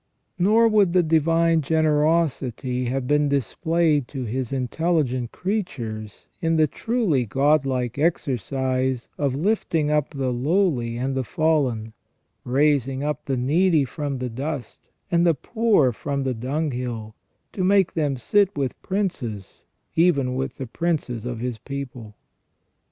Nor 0.39 0.67
would 0.67 0.93
the 0.93 1.03
divine 1.03 1.61
generosity 1.61 2.85
have 2.85 3.05
been 3.07 3.29
displayed 3.29 4.07
to 4.07 4.23
His 4.23 4.51
intelligent 4.51 5.31
creatures 5.31 6.27
in 6.41 6.55
the 6.55 6.65
truly 6.65 7.23
God 7.27 7.67
like 7.67 7.99
exercise 7.99 9.09
of 9.19 9.35
lifting 9.35 9.91
up 9.91 10.09
the 10.09 10.33
lowly 10.33 10.97
and 10.97 11.13
the 11.13 11.23
fallen, 11.23 11.93
"raising 12.43 13.03
up 13.03 13.25
the 13.25 13.37
needy 13.37 13.85
from 13.85 14.17
the 14.17 14.29
dust, 14.31 14.89
and 15.11 15.23
the 15.23 15.35
poor 15.35 15.91
from 15.91 16.23
the 16.23 16.33
dunghill, 16.33 17.13
to 17.51 17.63
make 17.63 17.93
them 17.93 18.17
sit 18.17 18.57
with 18.57 18.81
princes, 18.81 19.65
even 19.95 20.33
with 20.33 20.57
the 20.57 20.65
princes 20.65 21.25
of 21.27 21.41
His 21.41 21.59
people". 21.59 22.15